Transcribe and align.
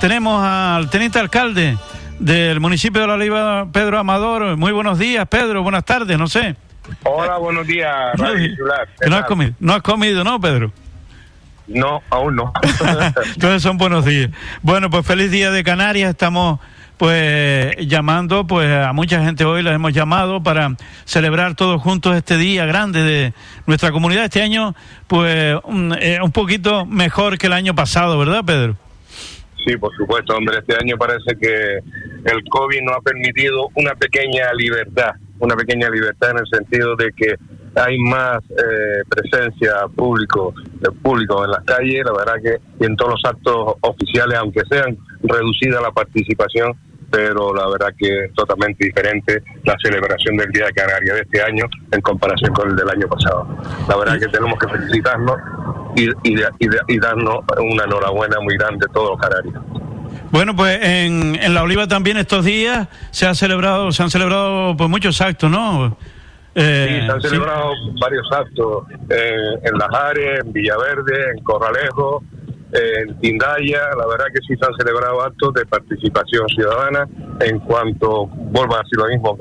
tenemos 0.00 0.42
al 0.44 0.90
teniente 0.90 1.18
alcalde 1.18 1.76
del 2.18 2.60
municipio 2.60 3.00
de 3.00 3.06
La 3.06 3.14
Oliva, 3.14 3.66
Pedro 3.72 3.98
Amador. 3.98 4.56
Muy 4.56 4.72
buenos 4.72 4.98
días, 4.98 5.26
Pedro. 5.28 5.62
Buenas 5.62 5.84
tardes, 5.84 6.18
no 6.18 6.26
sé. 6.28 6.56
Hola, 7.04 7.38
buenos 7.38 7.66
días, 7.66 7.90
Radio 8.14 8.46
Insular. 8.46 8.88
¿Qué 9.00 9.10
No 9.10 9.16
has, 9.16 9.24
comido, 9.26 9.52
no 9.58 9.72
has 9.74 9.82
comido, 9.82 10.24
¿no, 10.24 10.40
Pedro? 10.40 10.72
No, 11.66 12.02
aún 12.10 12.36
no. 12.36 12.52
Entonces 13.34 13.62
son 13.62 13.76
buenos 13.76 14.04
días. 14.04 14.30
Bueno, 14.62 14.88
pues 14.90 15.04
feliz 15.04 15.30
día 15.30 15.50
de 15.50 15.64
Canarias. 15.64 16.10
Estamos 16.10 16.60
pues 16.96 17.76
llamando 17.86 18.46
pues 18.46 18.72
a 18.72 18.92
mucha 18.92 19.22
gente 19.22 19.44
hoy, 19.44 19.62
la 19.62 19.72
hemos 19.72 19.92
llamado 19.92 20.42
para 20.42 20.76
celebrar 21.04 21.54
todos 21.54 21.82
juntos 21.82 22.16
este 22.16 22.38
día 22.38 22.64
grande 22.66 23.02
de 23.02 23.34
nuestra 23.66 23.90
comunidad. 23.90 24.24
Este 24.24 24.42
año 24.42 24.74
pues 25.06 25.56
un, 25.64 25.96
eh, 26.00 26.20
un 26.22 26.32
poquito 26.32 26.86
mejor 26.86 27.36
que 27.36 27.48
el 27.48 27.52
año 27.52 27.74
pasado, 27.74 28.18
¿verdad, 28.18 28.44
Pedro? 28.44 28.76
Sí, 29.66 29.76
por 29.76 29.94
supuesto, 29.96 30.36
hombre. 30.36 30.58
Este 30.58 30.76
año 30.80 30.96
parece 30.96 31.36
que 31.40 31.78
el 31.78 32.44
COVID 32.48 32.82
nos 32.82 32.96
ha 32.98 33.00
permitido 33.00 33.68
una 33.74 33.94
pequeña 33.96 34.52
libertad, 34.54 35.10
una 35.40 35.56
pequeña 35.56 35.90
libertad 35.90 36.30
en 36.30 36.38
el 36.38 36.46
sentido 36.46 36.94
de 36.94 37.10
que 37.12 37.34
hay 37.74 37.98
más 37.98 38.38
eh, 38.50 39.02
presencia 39.08 39.72
público, 39.94 40.54
de 40.80 40.90
público 40.92 41.44
en 41.44 41.50
las 41.50 41.64
calles, 41.64 42.04
la 42.04 42.12
verdad 42.12 42.34
que 42.42 42.86
en 42.86 42.94
todos 42.94 43.12
los 43.12 43.24
actos 43.24 43.74
oficiales, 43.80 44.38
aunque 44.38 44.62
sean 44.70 44.96
reducida 45.22 45.80
la 45.80 45.90
participación, 45.90 46.72
pero 47.16 47.54
la 47.54 47.66
verdad 47.70 47.94
que 47.98 48.24
es 48.26 48.34
totalmente 48.34 48.84
diferente 48.84 49.42
la 49.64 49.74
celebración 49.82 50.36
del 50.36 50.50
Día 50.52 50.66
de 50.66 50.72
Canarias 50.72 51.14
de 51.16 51.22
este 51.22 51.40
año 51.42 51.64
en 51.90 52.00
comparación 52.02 52.52
con 52.52 52.68
el 52.68 52.76
del 52.76 52.90
año 52.90 53.08
pasado. 53.08 53.48
La 53.88 53.96
verdad 53.96 54.18
que 54.20 54.28
tenemos 54.28 54.58
que 54.58 54.68
felicitarnos 54.68 55.36
y, 55.96 56.04
y, 56.28 56.34
y, 56.58 56.68
y 56.88 56.98
darnos 56.98 57.38
una 57.58 57.84
enhorabuena 57.84 58.38
muy 58.40 58.54
grande 58.58 58.84
a 58.86 58.92
todos 58.92 59.10
los 59.12 59.18
canarios. 59.18 59.54
Bueno, 60.30 60.54
pues 60.54 60.78
en, 60.82 61.36
en 61.42 61.54
La 61.54 61.62
Oliva 61.62 61.88
también 61.88 62.18
estos 62.18 62.44
días 62.44 62.86
se 63.12 63.26
ha 63.26 63.34
celebrado, 63.34 63.92
se 63.92 64.02
han 64.02 64.10
celebrado 64.10 64.76
pues 64.76 64.90
muchos 64.90 65.18
actos, 65.22 65.50
¿no? 65.50 65.96
Eh, 66.54 67.00
Sí, 67.00 67.06
se 67.06 67.12
han 67.12 67.22
sí. 67.22 67.28
celebrado 67.28 67.70
varios 67.98 68.30
actos 68.30 68.84
en, 69.08 69.66
en 69.66 69.78
Las 69.78 69.88
Ares, 69.94 70.40
en 70.44 70.52
Villaverde, 70.52 71.30
en 71.34 71.42
Corralejo, 71.44 72.22
en 72.72 73.18
Tindaya. 73.20 73.82
La 73.96 74.06
verdad 74.06 74.26
que 74.32 74.40
sí 74.46 74.54
se 74.56 74.66
han 74.66 74.74
celebrado 74.74 75.22
actos 75.22 75.54
de 75.54 75.66
participación 75.66 76.46
ciudadana 76.48 77.08
en 77.40 77.58
cuanto, 77.60 78.26
vuelvo 78.26 78.74
a 78.76 78.82
decir 78.82 78.98
lo 78.98 79.06
mismo, 79.06 79.36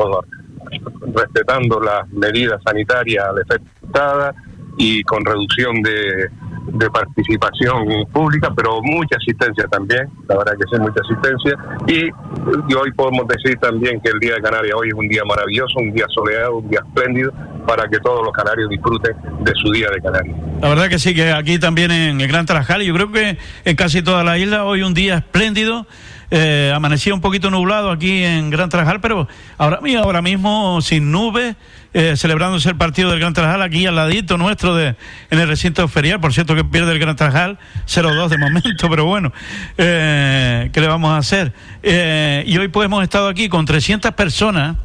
respetando 1.14 1.80
las 1.80 2.08
medidas 2.10 2.62
sanitarias 2.66 3.26
afectadas 3.50 4.36
y 4.78 5.04
con 5.04 5.24
reducción 5.24 5.82
de, 5.82 6.30
de 6.74 6.90
participación 6.90 8.06
pública, 8.12 8.52
pero 8.56 8.82
mucha 8.82 9.16
asistencia 9.18 9.66
también, 9.68 10.10
la 10.28 10.38
verdad 10.38 10.54
que 10.54 10.66
sí, 10.70 10.82
mucha 10.82 11.02
asistencia. 11.02 11.58
Y, 11.88 12.08
y 12.08 12.76
hoy 12.76 12.92
podemos 12.94 13.28
decir 13.28 13.58
también 13.60 14.02
que 14.02 14.10
el 14.10 14.20
Día 14.20 14.36
de 14.36 14.42
Canarias 14.42 14.76
hoy 14.76 14.90
es 14.90 14.94
un 14.94 15.08
día 15.08 15.24
maravilloso, 15.24 15.80
un 15.80 15.94
día 15.94 16.06
soleado, 16.10 16.58
un 16.58 16.70
día 16.70 16.82
espléndido, 16.86 17.32
para 17.66 17.88
que 17.88 18.00
todos 18.00 18.24
los 18.24 18.34
canarios 18.34 18.70
disfruten 18.70 19.16
de 19.42 19.52
su 19.56 19.72
Día 19.72 19.88
de 19.90 20.02
Canarias. 20.02 20.36
La 20.62 20.70
verdad 20.70 20.88
que 20.90 21.00
sí, 21.00 21.14
que 21.14 21.32
aquí 21.32 21.60
también 21.60 21.92
en 21.92 22.22
el 22.22 22.28
Gran 22.28 22.46
Tarajal, 22.46 22.82
y 22.82 22.86
yo 22.86 22.94
creo 22.94 23.12
que 23.12 23.38
en 23.66 23.76
casi 23.76 24.02
toda 24.02 24.24
la 24.24 24.38
isla, 24.38 24.64
hoy 24.64 24.82
un 24.82 24.94
día 24.94 25.16
espléndido. 25.16 25.88
Eh, 26.32 26.74
amanecía 26.76 27.14
un 27.14 27.22
poquito 27.22 27.52
nublado 27.52 27.92
aquí 27.92 28.24
en 28.24 28.50
Gran 28.50 28.70
Tarajal, 28.70 29.00
pero 29.00 29.28
ahora, 29.60 29.80
ahora 30.02 30.22
mismo 30.24 30.82
sin 30.82 31.12
nubes, 31.12 31.56
eh, 31.94 32.18
celebrándose 32.18 32.68
el 32.68 32.76
partido 32.76 33.10
del 33.10 33.20
Gran 33.20 33.34
Tarajal 33.34 33.62
aquí 33.62 33.86
al 33.86 33.96
ladito 33.96 34.38
nuestro 34.38 34.76
de 34.76 34.96
en 35.30 35.40
el 35.40 35.48
recinto 35.48 35.88
ferial. 35.88 36.20
Por 36.20 36.34
cierto, 36.34 36.54
que 36.54 36.66
pierde 36.66 36.92
el 36.92 37.00
Gran 37.00 37.16
Tarajal 37.16 37.58
0-2 37.88 38.28
de 38.28 38.38
momento, 38.38 38.70
pero 38.90 39.06
bueno, 39.06 39.32
eh, 39.78 40.70
¿qué 40.74 40.82
le 40.82 40.88
vamos 40.88 41.12
a 41.12 41.18
hacer? 41.18 41.54
Eh, 41.84 42.44
y 42.48 42.58
hoy 42.58 42.68
pues 42.68 42.88
hemos 42.88 43.02
estado 43.02 43.30
aquí 43.30 43.48
con 43.48 43.66
300 43.66 44.12
personas 44.12 44.76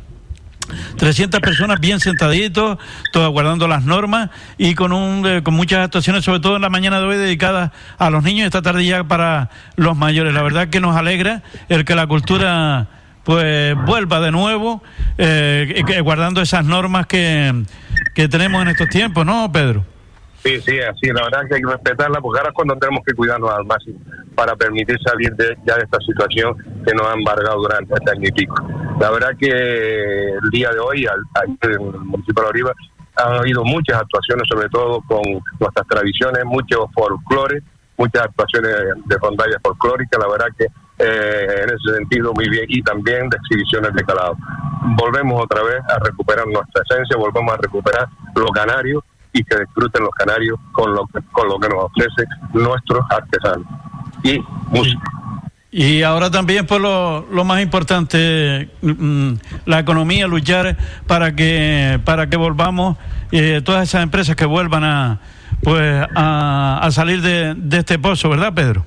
300 0.96 1.40
personas 1.40 1.80
bien 1.80 2.00
sentaditos, 2.00 2.78
todas 3.12 3.30
guardando 3.30 3.66
las 3.68 3.84
normas 3.84 4.30
y 4.58 4.74
con 4.74 4.92
un 4.92 5.26
eh, 5.26 5.42
con 5.42 5.54
muchas 5.54 5.84
actuaciones, 5.84 6.24
sobre 6.24 6.40
todo 6.40 6.56
en 6.56 6.62
la 6.62 6.70
mañana 6.70 7.00
de 7.00 7.06
hoy 7.06 7.16
dedicadas 7.16 7.70
a 7.98 8.10
los 8.10 8.22
niños 8.22 8.44
y 8.44 8.46
esta 8.46 8.62
tarde 8.62 8.84
ya 8.84 9.04
para 9.04 9.50
los 9.76 9.96
mayores. 9.96 10.32
La 10.34 10.42
verdad 10.42 10.68
que 10.68 10.80
nos 10.80 10.96
alegra 10.96 11.42
el 11.68 11.84
que 11.84 11.94
la 11.94 12.06
cultura 12.06 12.88
pues 13.24 13.74
vuelva 13.86 14.20
de 14.20 14.30
nuevo, 14.32 14.82
eh, 15.18 15.82
que- 15.86 16.00
guardando 16.00 16.40
esas 16.40 16.64
normas 16.64 17.06
que, 17.06 17.64
que 18.14 18.28
tenemos 18.28 18.62
en 18.62 18.68
estos 18.68 18.88
tiempos, 18.88 19.26
¿no, 19.26 19.50
Pedro? 19.52 19.84
Sí, 20.42 20.58
sí, 20.64 20.78
así, 20.80 21.08
la 21.12 21.24
verdad 21.24 21.40
que 21.46 21.56
hay 21.56 21.60
que 21.60 21.68
respetarla, 21.70 22.18
porque 22.22 22.38
ahora 22.38 22.48
es 22.48 22.54
cuando 22.54 22.74
tenemos 22.76 23.04
que 23.06 23.12
cuidarnos 23.12 23.50
al 23.50 23.66
máximo 23.66 23.98
para 24.34 24.56
permitir 24.56 24.96
salir 25.04 25.30
de, 25.34 25.54
ya 25.66 25.76
de 25.76 25.82
esta 25.82 25.98
situación 26.00 26.56
que 26.86 26.94
nos 26.94 27.06
ha 27.08 27.12
embargado 27.12 27.58
durante 27.60 27.92
este 27.92 28.10
año 28.10 28.22
y 28.26 28.32
pico. 28.32 28.54
La 29.00 29.10
verdad 29.10 29.30
que 29.38 29.48
el 29.48 30.50
día 30.50 30.70
de 30.72 30.78
hoy, 30.78 31.06
al, 31.06 31.20
en 31.62 31.70
el 31.72 31.80
municipio 31.80 32.42
de 32.44 32.50
Oliva, 32.50 32.72
han 33.16 33.32
habido 33.36 33.64
muchas 33.64 33.98
actuaciones, 33.98 34.46
sobre 34.46 34.68
todo 34.68 35.00
con 35.08 35.22
nuestras 35.58 35.86
tradiciones, 35.88 36.44
mucho 36.44 36.86
folclore, 36.94 37.62
muchas 37.96 38.24
actuaciones 38.24 38.72
de 39.06 39.16
rondallas 39.16 39.56
folclóricas, 39.62 40.20
la 40.20 40.28
verdad 40.28 40.48
que 40.56 40.66
eh, 40.98 41.62
en 41.62 41.70
ese 41.70 41.96
sentido 41.96 42.34
muy 42.34 42.50
bien, 42.50 42.66
y 42.68 42.82
también 42.82 43.30
de 43.30 43.38
exhibiciones 43.38 43.94
de 43.94 44.04
calado. 44.04 44.36
Volvemos 44.98 45.44
otra 45.44 45.62
vez 45.62 45.80
a 45.88 45.98
recuperar 46.04 46.46
nuestra 46.46 46.82
esencia, 46.82 47.16
volvemos 47.16 47.54
a 47.54 47.56
recuperar 47.56 48.06
los 48.36 48.50
canarios 48.50 49.02
y 49.32 49.42
que 49.44 49.60
disfruten 49.60 50.02
los 50.02 50.12
canarios 50.12 50.58
con 50.72 50.92
lo 50.92 51.06
que, 51.06 51.20
con 51.32 51.48
lo 51.48 51.58
que 51.58 51.70
nos 51.70 51.84
ofrece 51.84 52.24
nuestros 52.52 53.02
artesanos 53.10 53.66
y 54.24 54.38
música. 54.68 55.19
Y 55.72 56.02
ahora 56.02 56.30
también, 56.32 56.66
pues 56.66 56.80
lo, 56.80 57.26
lo 57.30 57.44
más 57.44 57.62
importante, 57.62 58.68
mm, 58.82 59.32
la 59.66 59.78
economía, 59.78 60.26
luchar 60.26 60.76
para 61.06 61.36
que 61.36 62.00
para 62.04 62.28
que 62.28 62.36
volvamos, 62.36 62.96
eh, 63.30 63.60
todas 63.64 63.88
esas 63.88 64.02
empresas 64.02 64.34
que 64.34 64.46
vuelvan 64.46 64.82
a 64.84 65.20
pues 65.62 66.06
a, 66.16 66.80
a 66.82 66.90
salir 66.90 67.20
de, 67.22 67.54
de 67.56 67.78
este 67.78 67.98
pozo, 67.98 68.28
¿verdad, 68.30 68.52
Pedro? 68.52 68.84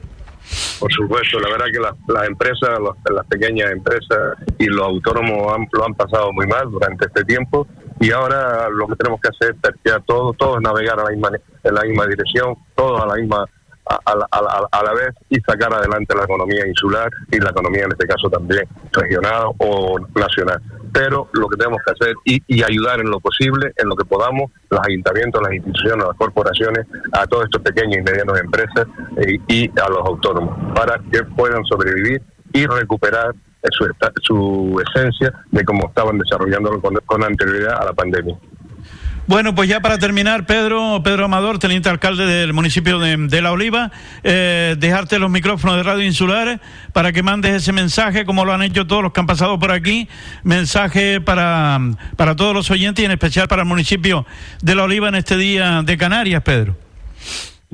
Por 0.79 0.91
supuesto, 0.91 1.39
la 1.39 1.49
verdad 1.49 1.65
que 1.71 1.79
las, 1.79 1.93
las 2.07 2.27
empresas, 2.27 2.69
las 3.15 3.25
pequeñas 3.27 3.71
empresas 3.71 4.35
y 4.59 4.65
los 4.65 4.85
autónomos 4.85 5.53
han- 5.53 5.67
lo 5.71 5.85
han 5.85 5.93
pasado 5.93 6.33
muy 6.33 6.45
mal 6.47 6.69
durante 6.69 7.05
este 7.05 7.23
tiempo 7.23 7.65
y 8.01 8.11
ahora 8.11 8.67
lo 8.69 8.87
que 8.87 8.95
tenemos 8.97 9.21
que 9.21 9.29
hacer 9.29 9.55
es 9.55 9.61
terciar 9.61 10.01
todo, 10.05 10.33
todos 10.33 10.61
navegar 10.61 10.99
a 10.99 11.05
la 11.05 11.11
misma, 11.11 11.29
en 11.63 11.73
la 11.73 11.81
misma 11.83 12.05
dirección, 12.07 12.55
todos 12.75 13.01
a 13.01 13.05
la 13.05 13.15
misma 13.15 13.45
a, 13.85 13.95
a 14.05 14.13
a 14.31 14.67
a 14.71 14.83
la 14.83 14.93
vez 14.93 15.09
y 15.29 15.39
sacar 15.41 15.73
adelante 15.73 16.15
la 16.15 16.23
economía 16.23 16.67
insular 16.67 17.09
y 17.31 17.39
la 17.39 17.49
economía 17.49 17.85
en 17.85 17.91
este 17.91 18.07
caso 18.07 18.29
también 18.29 18.63
regional 18.91 19.47
o 19.57 19.99
nacional. 20.15 20.61
Pero 20.93 21.27
lo 21.33 21.47
que 21.49 21.57
tenemos 21.57 21.79
que 21.85 21.91
hacer 21.91 22.15
y, 22.25 22.41
y 22.47 22.63
ayudar 22.63 22.99
en 22.99 23.09
lo 23.09 23.19
posible, 23.19 23.73
en 23.77 23.89
lo 23.89 23.95
que 23.95 24.05
podamos, 24.05 24.51
los 24.69 24.79
ayuntamientos, 24.87 25.41
las 25.41 25.53
instituciones, 25.53 26.05
las 26.05 26.17
corporaciones, 26.17 26.85
a 27.13 27.25
todos 27.25 27.45
estos 27.45 27.61
pequeños 27.61 27.97
y 27.97 28.01
medianos 28.01 28.39
empresas 28.39 28.87
eh, 29.17 29.39
y 29.47 29.69
a 29.79 29.89
los 29.89 29.99
autónomos, 30.05 30.55
para 30.75 30.99
que 31.11 31.23
puedan 31.23 31.63
sobrevivir 31.65 32.21
y 32.53 32.67
recuperar 32.67 33.33
su, 33.71 33.87
su 34.21 34.83
esencia 34.87 35.33
de 35.51 35.63
cómo 35.63 35.87
estaban 35.87 36.17
desarrollándolo 36.19 36.81
con, 36.81 36.95
con 37.05 37.23
anterioridad 37.23 37.81
a 37.81 37.85
la 37.85 37.93
pandemia. 37.93 38.37
Bueno, 39.25 39.55
pues 39.55 39.69
ya 39.69 39.79
para 39.79 39.97
terminar, 39.97 40.45
Pedro, 40.45 41.01
Pedro 41.01 41.25
Amador, 41.25 41.57
teniente 41.57 41.87
alcalde 41.87 42.25
del 42.25 42.51
municipio 42.51 42.99
de, 42.99 43.41
La 43.41 43.53
Oliva, 43.53 43.89
eh, 44.21 44.75
dejarte 44.77 45.17
los 45.17 45.29
micrófonos 45.29 45.77
de 45.77 45.83
Radio 45.83 46.03
Insular 46.03 46.59
para 46.91 47.13
que 47.13 47.23
mandes 47.23 47.53
ese 47.53 47.71
mensaje, 47.71 48.25
como 48.25 48.43
lo 48.43 48.53
han 48.53 48.63
hecho 48.63 48.85
todos 48.85 49.01
los 49.01 49.13
que 49.13 49.21
han 49.21 49.25
pasado 49.25 49.57
por 49.59 49.71
aquí, 49.71 50.09
mensaje 50.43 51.21
para, 51.21 51.79
para 52.17 52.35
todos 52.35 52.53
los 52.53 52.69
oyentes 52.69 53.01
y 53.01 53.05
en 53.05 53.11
especial 53.11 53.47
para 53.47 53.61
el 53.61 53.67
municipio 53.67 54.25
de 54.61 54.75
La 54.75 54.83
Oliva 54.83 55.07
en 55.07 55.15
este 55.15 55.37
día 55.37 55.83
de 55.83 55.97
Canarias, 55.97 56.43
Pedro. 56.43 56.75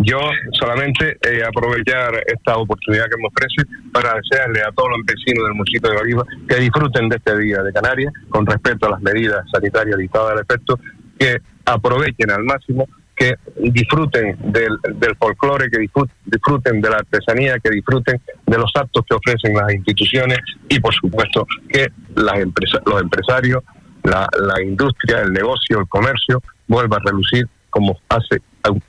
Yo 0.01 0.17
solamente 0.57 1.17
eh, 1.23 1.43
aprovechar 1.45 2.23
esta 2.25 2.55
oportunidad 2.55 3.03
que 3.09 3.17
me 3.17 3.27
ofrece 3.27 3.69
para 3.91 4.13
desearle 4.15 4.61
a 4.61 4.71
todos 4.71 4.91
los 4.91 5.06
vecinos 5.06 5.44
del 5.44 5.56
municipio 5.56 5.89
de 5.89 5.97
Oliva 5.97 6.24
que 6.47 6.56
disfruten 6.56 7.09
de 7.09 7.18
este 7.18 7.38
día 7.38 7.62
de 7.62 7.74
Canarias 7.74 8.13
con 8.29 8.45
respecto 8.45 8.88
a 8.88 8.91
las 8.91 9.01
medidas 9.01 9.44
sanitarias 9.51 9.97
dictadas 9.97 10.31
al 10.31 10.39
efecto, 10.39 10.79
que 11.19 11.38
aprovechen 11.66 12.31
al 12.31 12.44
máximo, 12.44 12.88
que 13.16 13.36
disfruten 13.57 14.38
del, 14.39 14.77
folclore, 15.19 15.69
que 15.69 15.77
disfrut- 15.77 16.10
disfruten 16.25 16.80
de 16.81 16.89
la 16.89 16.95
artesanía, 16.98 17.60
que 17.60 17.69
disfruten 17.69 18.19
de 18.48 18.57
los 18.57 18.71
actos 18.75 19.04
que 19.07 19.13
ofrecen 19.16 19.54
las 19.56 19.74
instituciones 19.74 20.39
y 20.69 20.80
por 20.80 20.94
supuesto 20.94 21.45
que 21.68 21.89
las 22.16 22.39
empresa- 22.39 22.80
los 22.86 23.01
empresarios, 23.01 23.62
la, 24.04 24.25
la 24.39 24.63
industria, 24.63 25.19
el 25.21 25.33
negocio, 25.33 25.80
el 25.81 25.88
comercio 25.89 26.42
vuelva 26.68 26.95
a 26.98 27.01
relucir 27.06 27.45
como 27.69 28.00
hace 28.07 28.38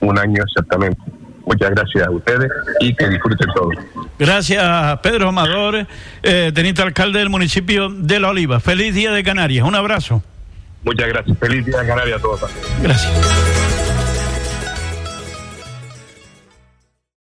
un 0.00 0.18
año 0.18 0.42
exactamente. 0.44 1.00
Muchas 1.44 1.70
gracias 1.70 2.06
a 2.06 2.10
ustedes 2.12 2.48
y 2.80 2.94
que 2.94 3.08
disfruten 3.08 3.48
todos. 3.54 3.74
Gracias, 4.18 4.98
Pedro 5.00 5.28
Amador, 5.30 5.86
eh, 6.22 6.52
teniente 6.54 6.82
alcalde 6.82 7.18
del 7.18 7.30
municipio 7.30 7.88
de 7.88 8.20
La 8.20 8.28
Oliva. 8.28 8.60
Feliz 8.60 8.94
día 8.94 9.10
de 9.10 9.24
Canarias. 9.24 9.66
Un 9.66 9.74
abrazo. 9.74 10.22
Muchas 10.82 11.08
gracias. 11.08 11.38
Feliz 11.38 11.66
día 11.66 11.86
Canarias 11.86 12.18
a 12.18 12.22
todos. 12.22 12.40
Gracias. 12.82 13.79